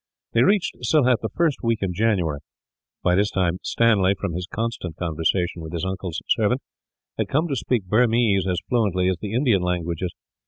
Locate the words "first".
1.29-1.59